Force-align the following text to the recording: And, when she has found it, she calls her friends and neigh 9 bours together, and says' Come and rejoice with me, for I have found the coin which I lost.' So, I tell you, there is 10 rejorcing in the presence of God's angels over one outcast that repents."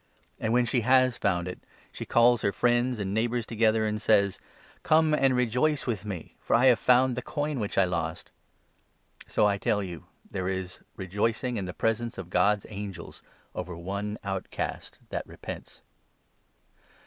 And, 0.39 0.51
when 0.51 0.65
she 0.65 0.81
has 0.81 1.15
found 1.15 1.47
it, 1.47 1.59
she 1.91 2.07
calls 2.07 2.41
her 2.41 2.51
friends 2.51 2.97
and 2.99 3.13
neigh 3.13 3.27
9 3.27 3.29
bours 3.29 3.45
together, 3.45 3.85
and 3.85 4.01
says' 4.01 4.39
Come 4.81 5.13
and 5.13 5.35
rejoice 5.35 5.85
with 5.85 6.05
me, 6.05 6.33
for 6.39 6.55
I 6.55 6.65
have 6.65 6.79
found 6.79 7.15
the 7.15 7.21
coin 7.21 7.59
which 7.59 7.77
I 7.77 7.85
lost.' 7.85 8.31
So, 9.27 9.45
I 9.45 9.59
tell 9.59 9.83
you, 9.83 10.05
there 10.27 10.49
is 10.49 10.77
10 10.97 11.05
rejorcing 11.05 11.57
in 11.57 11.65
the 11.65 11.71
presence 11.75 12.17
of 12.17 12.31
God's 12.31 12.65
angels 12.69 13.21
over 13.53 13.75
one 13.77 14.17
outcast 14.23 14.97
that 15.09 15.27
repents." 15.27 15.83